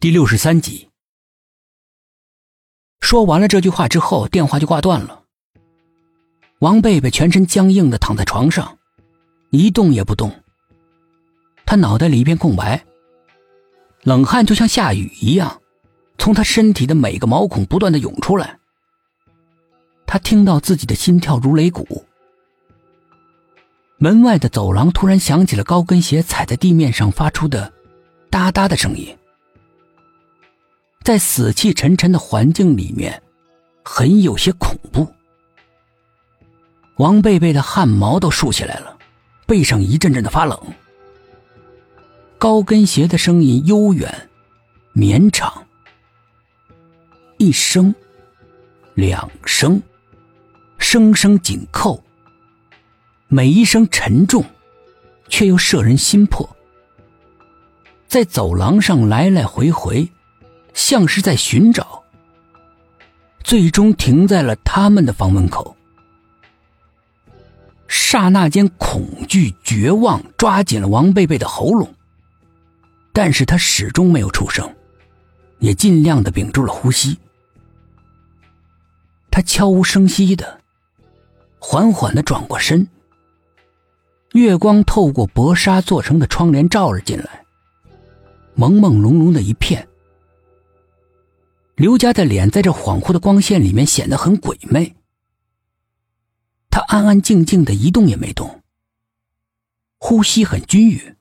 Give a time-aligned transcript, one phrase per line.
[0.00, 0.90] 第六十三集。
[3.00, 5.24] 说完了这句话之后，电话就挂断了。
[6.60, 8.78] 王贝贝全身僵硬的躺在床上，
[9.50, 10.32] 一动也不动。
[11.66, 12.84] 他脑袋里一片空白，
[14.04, 15.60] 冷汗就像下雨一样，
[16.16, 18.60] 从他身体的每个毛孔不断的涌出来。
[20.06, 22.04] 他听到自己的心跳如擂鼓。
[23.96, 27.72] 门外的走廊突然响起了高跟鞋踩在地面上发出的
[28.30, 29.12] 哒哒的声音。
[31.02, 33.22] 在死气沉沉的环境里面，
[33.82, 35.06] 很有些恐怖。
[36.98, 38.98] 王贝贝的汗毛都竖起来了，
[39.46, 40.60] 背上一阵阵的发冷。
[42.36, 44.28] 高跟鞋的声音悠远、
[44.92, 45.66] 绵长，
[47.38, 47.94] 一声、
[48.94, 49.80] 两声，
[50.78, 52.02] 声声紧扣，
[53.28, 54.44] 每一声沉重，
[55.28, 56.48] 却又摄人心魄。
[58.06, 60.08] 在走廊上来来回回。
[60.74, 62.02] 像是在寻找，
[63.42, 65.76] 最终停在了他们的房门口。
[67.88, 71.92] 刹那间，恐惧、绝望抓紧了王贝贝的喉咙，
[73.12, 74.70] 但是他始终没有出声，
[75.58, 77.18] 也尽量的屏住了呼吸。
[79.30, 80.60] 他悄无声息的，
[81.58, 82.86] 缓缓的转过身。
[84.32, 87.44] 月光透过薄纱做成的窗帘照了进来，
[88.56, 89.86] 朦朦胧胧的一片。
[91.78, 94.96] 刘家的脸在这恍惚的光线里面显得很鬼魅。
[96.70, 98.62] 他安安静静的一动也没动，
[99.98, 101.16] 呼吸很均匀，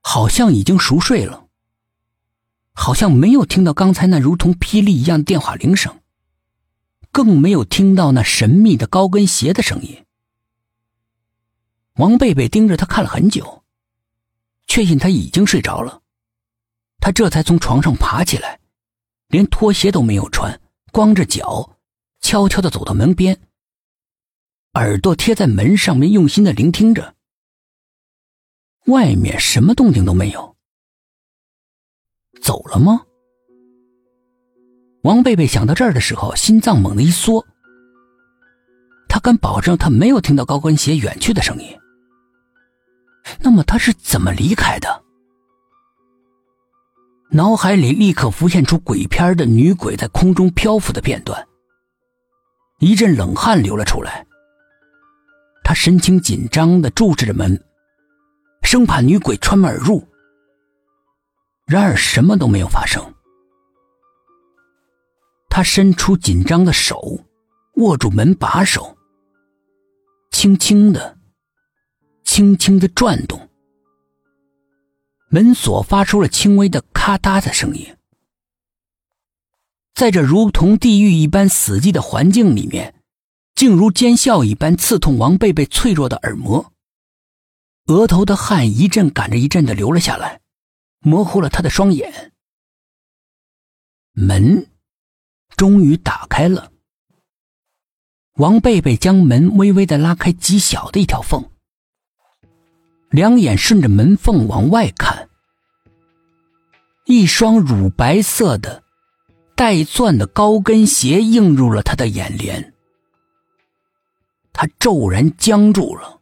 [0.00, 1.48] 好像已经熟睡了，
[2.72, 6.00] 好像没有听到刚才那如同霹雳一样的电话铃声，
[7.10, 10.06] 更没有听到那神秘的高跟鞋的声音。
[11.96, 13.64] 王贝贝盯着他看了很久，
[14.66, 16.00] 确信他已经睡着了，
[17.00, 18.60] 他这才从床上爬起来。
[19.32, 20.60] 连拖鞋都没有穿，
[20.92, 21.78] 光着脚，
[22.20, 23.40] 悄悄的走到门边，
[24.74, 27.14] 耳朵贴在门上面，用心的聆听着。
[28.88, 30.54] 外面什么动静都没有，
[32.42, 33.06] 走了吗？
[35.02, 37.46] 王贝贝想到这儿的时候，心脏猛地一缩。
[39.08, 41.68] 他敢保证，他没有听到高跟鞋远去的声音。
[43.40, 45.02] 那么他是怎么离开的？
[47.34, 51.48] 脑海里立刻浮现出鬼片的女鬼在空中漂浮的片段，
[52.78, 54.26] 一阵冷汗流了出来。
[55.64, 57.58] 他神情紧张的注视着门，
[58.62, 60.06] 生怕女鬼穿门而入。
[61.64, 63.02] 然而什么都没有发生。
[65.48, 67.18] 他伸出紧张的手，
[67.76, 68.94] 握住门把手，
[70.30, 71.16] 轻轻的、
[72.24, 73.48] 轻轻的转动。
[75.34, 77.96] 门锁发出了轻微的咔嗒的声音，
[79.94, 82.94] 在这如同地狱一般死寂的环境里面，
[83.54, 86.74] 竟如尖笑一般刺痛王贝贝脆弱的耳膜，
[87.86, 90.42] 额头的汗一阵赶着一阵的流了下来，
[90.98, 92.34] 模糊了他的双眼。
[94.12, 94.68] 门
[95.56, 96.72] 终于打开了，
[98.34, 101.51] 王贝贝将门微微的拉开极小的一条缝。
[103.12, 105.28] 两眼顺着门缝往外看，
[107.04, 108.82] 一双乳白色的、
[109.54, 112.72] 带钻的高跟鞋映入了他的眼帘。
[114.54, 116.20] 他骤然僵住了，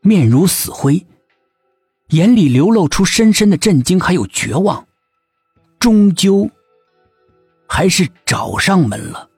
[0.00, 1.06] 面如死灰，
[2.08, 4.86] 眼里流露出深深的震惊，还有绝望。
[5.78, 6.50] 终究，
[7.68, 9.28] 还是找上门了。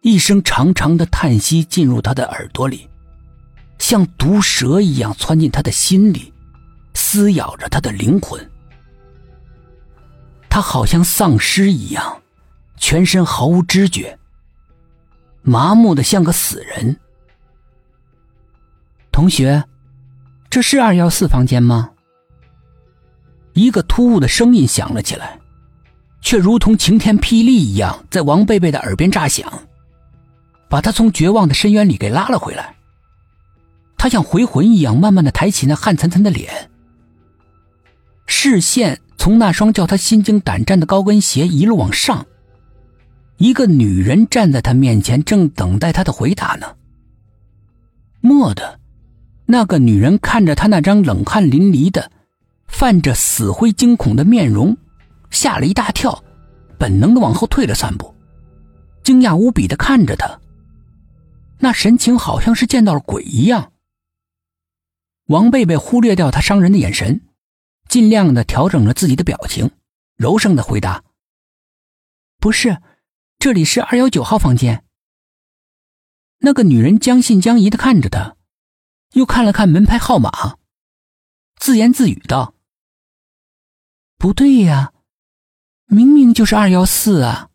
[0.00, 2.88] 一声长长的叹息进入他的耳朵里。
[3.94, 6.34] 像毒蛇一样窜进他的心里，
[6.94, 8.50] 撕咬着他的灵魂。
[10.50, 12.20] 他好像丧尸一样，
[12.76, 14.18] 全身毫无知觉，
[15.42, 16.96] 麻木的像个死人。
[19.12, 19.62] 同学，
[20.50, 21.92] 这是二幺四房间吗？
[23.52, 25.38] 一个突兀的声音响了起来，
[26.20, 29.48] 却如同晴天霹雳一样在王贝贝的耳边炸响，
[30.68, 32.74] 把他从绝望的深渊里给拉了回来。
[34.04, 36.68] 他像回魂一样，慢慢的抬起那汗涔涔的脸，
[38.26, 42.26] 视线从那双叫他心惊胆战的高跟鞋一路往上。
[43.38, 46.66] 一个女人站在他面前，正等待他的回答呢。
[48.20, 48.78] 蓦地，
[49.46, 52.10] 那个女人看着他那张冷汗淋漓的、
[52.68, 54.76] 泛着死灰惊恐的面容，
[55.30, 56.22] 吓了一大跳，
[56.76, 58.14] 本能的往后退了三步，
[59.02, 60.38] 惊讶无比的看着他，
[61.58, 63.70] 那神情好像是见到了鬼一样。
[65.26, 67.22] 王贝贝忽略掉他伤人的眼神，
[67.88, 69.70] 尽量的调整了自己的表情，
[70.16, 71.02] 柔声的回答
[72.38, 72.82] ：“不是，
[73.38, 74.84] 这里是二幺九号房间。”
[76.40, 78.36] 那个女人将信将疑的看着他，
[79.12, 80.58] 又看了看门牌号码，
[81.56, 82.54] 自言自语道
[84.18, 84.92] ：“不对呀，
[85.86, 87.48] 明明就是二幺四啊。”